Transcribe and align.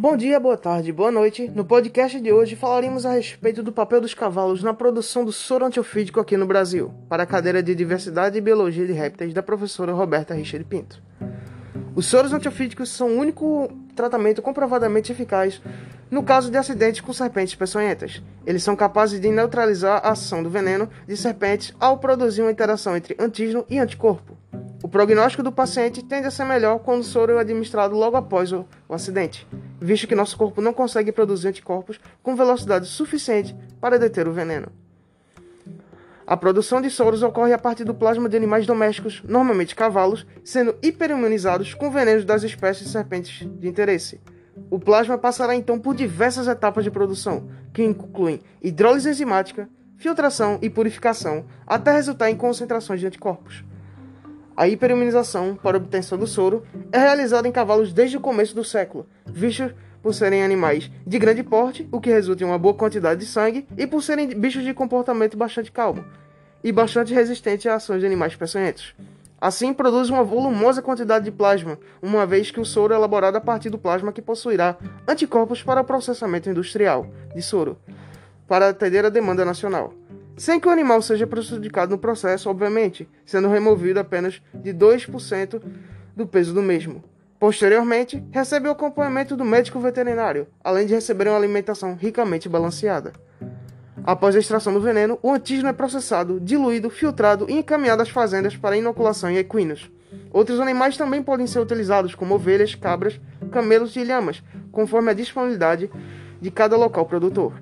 Bom 0.00 0.16
dia, 0.16 0.40
boa 0.40 0.56
tarde, 0.56 0.90
boa 0.94 1.10
noite. 1.10 1.52
No 1.54 1.62
podcast 1.62 2.18
de 2.18 2.32
hoje 2.32 2.56
falaremos 2.56 3.04
a 3.04 3.12
respeito 3.12 3.62
do 3.62 3.70
papel 3.70 4.00
dos 4.00 4.14
cavalos 4.14 4.62
na 4.62 4.72
produção 4.72 5.26
do 5.26 5.30
soro 5.30 5.66
antiofídico 5.66 6.18
aqui 6.18 6.38
no 6.38 6.46
Brasil, 6.46 6.90
para 7.06 7.24
a 7.24 7.26
cadeira 7.26 7.62
de 7.62 7.74
Diversidade 7.74 8.38
e 8.38 8.40
Biologia 8.40 8.86
de 8.86 8.94
Répteis 8.94 9.34
da 9.34 9.42
professora 9.42 9.92
Roberta 9.92 10.32
Richard 10.32 10.64
Pinto. 10.64 11.02
Os 11.94 12.06
soros 12.06 12.32
antiofídicos 12.32 12.88
são 12.88 13.08
o 13.08 13.18
único 13.18 13.70
tratamento 13.94 14.40
comprovadamente 14.40 15.12
eficaz 15.12 15.60
no 16.10 16.22
caso 16.22 16.50
de 16.50 16.56
acidentes 16.56 17.02
com 17.02 17.12
serpentes 17.12 17.54
peçonhentas. 17.54 18.22
Eles 18.46 18.62
são 18.62 18.74
capazes 18.74 19.20
de 19.20 19.28
neutralizar 19.28 20.00
a 20.02 20.12
ação 20.12 20.42
do 20.42 20.48
veneno 20.48 20.88
de 21.06 21.14
serpentes 21.14 21.74
ao 21.78 21.98
produzir 21.98 22.40
uma 22.40 22.50
interação 22.50 22.96
entre 22.96 23.14
antígeno 23.18 23.66
e 23.68 23.78
anticorpo. 23.78 24.39
O 24.82 24.88
prognóstico 24.88 25.42
do 25.42 25.52
paciente 25.52 26.02
tende 26.02 26.26
a 26.26 26.30
ser 26.30 26.44
melhor 26.44 26.78
quando 26.78 27.00
o 27.00 27.04
soro 27.04 27.32
é 27.32 27.40
administrado 27.40 27.94
logo 27.94 28.16
após 28.16 28.50
o, 28.50 28.66
o 28.88 28.94
acidente, 28.94 29.46
visto 29.78 30.06
que 30.06 30.14
nosso 30.14 30.38
corpo 30.38 30.62
não 30.62 30.72
consegue 30.72 31.12
produzir 31.12 31.48
anticorpos 31.48 32.00
com 32.22 32.34
velocidade 32.34 32.86
suficiente 32.86 33.54
para 33.78 33.98
deter 33.98 34.26
o 34.26 34.32
veneno. 34.32 34.68
A 36.26 36.36
produção 36.36 36.80
de 36.80 36.88
soros 36.88 37.22
ocorre 37.22 37.52
a 37.52 37.58
partir 37.58 37.84
do 37.84 37.94
plasma 37.94 38.28
de 38.28 38.36
animais 38.36 38.64
domésticos, 38.64 39.22
normalmente 39.26 39.74
cavalos, 39.74 40.26
sendo 40.42 40.74
hiperimunizados 40.82 41.74
com 41.74 41.90
venenos 41.90 42.24
das 42.24 42.42
espécies 42.42 42.86
de 42.86 42.92
serpentes 42.92 43.46
de 43.58 43.68
interesse. 43.68 44.20
O 44.70 44.78
plasma 44.78 45.18
passará 45.18 45.54
então 45.54 45.78
por 45.78 45.94
diversas 45.94 46.48
etapas 46.48 46.84
de 46.84 46.90
produção, 46.90 47.50
que 47.74 47.82
incluem 47.82 48.40
hidrólise 48.62 49.10
enzimática, 49.10 49.68
filtração 49.96 50.58
e 50.62 50.70
purificação, 50.70 51.44
até 51.66 51.92
resultar 51.92 52.30
em 52.30 52.36
concentrações 52.36 53.00
de 53.00 53.06
anticorpos. 53.06 53.64
A 54.60 54.68
hiperimunização 54.68 55.54
para 55.56 55.78
obtenção 55.78 56.18
do 56.18 56.26
soro 56.26 56.62
é 56.92 56.98
realizada 56.98 57.48
em 57.48 57.50
cavalos 57.50 57.94
desde 57.94 58.18
o 58.18 58.20
começo 58.20 58.54
do 58.54 58.62
século, 58.62 59.06
vistos 59.24 59.72
por 60.02 60.12
serem 60.12 60.42
animais 60.42 60.90
de 61.06 61.18
grande 61.18 61.42
porte, 61.42 61.88
o 61.90 61.98
que 61.98 62.10
resulta 62.10 62.44
em 62.44 62.46
uma 62.46 62.58
boa 62.58 62.74
quantidade 62.74 63.20
de 63.20 63.26
sangue, 63.26 63.66
e 63.74 63.86
por 63.86 64.02
serem 64.02 64.28
bichos 64.38 64.62
de 64.62 64.74
comportamento 64.74 65.34
bastante 65.34 65.72
calmo 65.72 66.04
e 66.62 66.70
bastante 66.70 67.14
resistente 67.14 67.70
a 67.70 67.76
ações 67.76 68.00
de 68.00 68.06
animais 68.06 68.36
peçonhentos. 68.36 68.94
Assim, 69.40 69.72
produz 69.72 70.10
uma 70.10 70.22
volumosa 70.22 70.82
quantidade 70.82 71.24
de 71.24 71.30
plasma, 71.30 71.78
uma 72.02 72.26
vez 72.26 72.50
que 72.50 72.60
o 72.60 72.64
soro 72.66 72.92
é 72.92 72.96
elaborado 72.98 73.36
a 73.36 73.40
partir 73.40 73.70
do 73.70 73.78
plasma 73.78 74.12
que 74.12 74.20
possuirá 74.20 74.76
anticorpos 75.08 75.62
para 75.62 75.82
processamento 75.82 76.50
industrial 76.50 77.06
de 77.34 77.40
soro, 77.40 77.78
para 78.46 78.68
atender 78.68 79.06
a 79.06 79.08
demanda 79.08 79.42
nacional 79.42 79.94
sem 80.40 80.58
que 80.58 80.66
o 80.66 80.70
animal 80.70 81.02
seja 81.02 81.26
prejudicado 81.26 81.90
no 81.90 81.98
processo, 81.98 82.48
obviamente, 82.48 83.06
sendo 83.26 83.46
removido 83.46 84.00
apenas 84.00 84.40
de 84.54 84.72
2% 84.72 85.60
do 86.16 86.26
peso 86.26 86.54
do 86.54 86.62
mesmo. 86.62 87.04
Posteriormente, 87.38 88.24
recebe 88.30 88.66
o 88.66 88.70
acompanhamento 88.70 89.36
do 89.36 89.44
médico 89.44 89.78
veterinário, 89.78 90.46
além 90.64 90.86
de 90.86 90.94
receber 90.94 91.28
uma 91.28 91.36
alimentação 91.36 91.94
ricamente 91.94 92.48
balanceada. 92.48 93.12
Após 94.02 94.34
a 94.34 94.38
extração 94.38 94.72
do 94.72 94.80
veneno, 94.80 95.18
o 95.22 95.30
antígeno 95.30 95.68
é 95.68 95.74
processado, 95.74 96.40
diluído, 96.40 96.88
filtrado 96.88 97.44
e 97.46 97.58
encaminhado 97.58 98.00
às 98.00 98.08
fazendas 98.08 98.56
para 98.56 98.78
inoculação 98.78 99.30
em 99.30 99.36
equinos. 99.36 99.90
Outros 100.32 100.58
animais 100.58 100.96
também 100.96 101.22
podem 101.22 101.46
ser 101.46 101.60
utilizados, 101.60 102.14
como 102.14 102.34
ovelhas, 102.34 102.74
cabras, 102.74 103.20
camelos 103.52 103.94
e 103.94 104.02
lhamas, 104.02 104.42
conforme 104.72 105.10
a 105.10 105.14
disponibilidade 105.14 105.90
de 106.40 106.50
cada 106.50 106.78
local 106.78 107.04
produtor. 107.04 107.52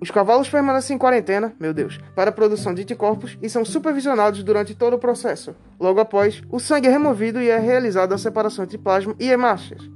Os 0.00 0.10
cavalos 0.12 0.48
permanecem 0.48 0.94
em 0.94 0.98
quarentena, 0.98 1.52
meu 1.58 1.74
Deus, 1.74 1.98
para 2.14 2.30
a 2.30 2.32
produção 2.32 2.72
de 2.72 2.82
anticorpos 2.82 3.36
e 3.42 3.50
são 3.50 3.64
supervisionados 3.64 4.44
durante 4.44 4.74
todo 4.74 4.94
o 4.94 4.98
processo. 4.98 5.56
Logo 5.78 5.98
após, 5.98 6.40
o 6.50 6.60
sangue 6.60 6.86
é 6.86 6.90
removido 6.90 7.40
e 7.40 7.48
é 7.48 7.58
realizada 7.58 8.14
a 8.14 8.18
separação 8.18 8.64
entre 8.64 8.78
plasma 8.78 9.14
e 9.18 9.28
hemácias. 9.28 9.90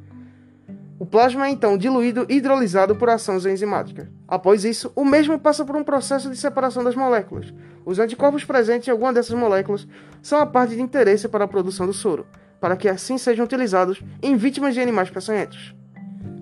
O 0.99 1.07
plasma 1.07 1.47
é 1.47 1.51
então 1.51 1.77
diluído 1.77 2.27
e 2.29 2.37
hidrolisado 2.37 2.97
por 2.97 3.11
ação 3.11 3.37
enzimática. 3.37 4.11
Após 4.27 4.65
isso, 4.65 4.93
o 4.95 5.05
mesmo 5.05 5.39
passa 5.39 5.65
por 5.65 5.77
um 5.77 5.85
processo 5.85 6.31
de 6.31 6.37
separação 6.37 6.83
das 6.83 6.95
moléculas. 6.95 7.53
Os 7.85 7.99
anticorpos 7.99 8.45
presentes 8.45 8.89
em 8.89 8.91
alguma 8.93 9.13
dessas 9.13 9.37
moléculas 9.37 9.87
são 10.21 10.39
a 10.39 10.47
parte 10.47 10.75
de 10.75 10.83
interesse 10.83 11.29
para 11.29 11.45
a 11.45 11.49
produção 11.49 11.87
do 11.87 11.93
soro, 11.93 12.27
para 12.61 12.77
que 12.77 12.89
assim 12.89 13.19
sejam 13.19 13.45
utilizados 13.45 14.03
em 14.23 14.37
vítimas 14.37 14.75
de 14.75 14.81
animais 14.81 15.11
peçonhentos. 15.11 15.75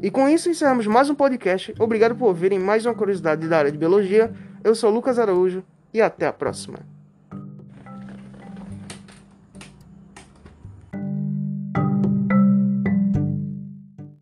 E 0.03 0.11
com 0.11 0.29
isso 0.29 0.49
encerramos 0.49 0.87
mais 0.87 1.11
um 1.11 1.15
podcast. 1.15 1.75
Obrigado 1.79 2.15
por 2.15 2.27
ouvirem 2.27 2.59
mais 2.59 2.87
uma 2.87 2.95
curiosidade 2.95 3.47
da 3.49 3.59
área 3.59 3.73
de 3.73 3.79
biologia. 3.79 4.33
Eu 4.65 4.75
sou 4.75 4.91
Lucas 4.91 5.19
Araújo 5.19 5.63
e 5.93 6.01
até 6.01 6.27
a 6.27 6.33
próxima. 6.33 6.79